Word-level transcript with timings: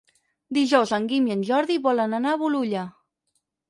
Dijous 0.57 0.93
en 0.99 1.05
Guim 1.13 1.29
i 1.29 1.35
en 1.37 1.45
Jordi 1.51 1.79
volen 1.87 2.19
anar 2.23 2.35
a 2.37 2.43
Bolulla. 2.47 2.91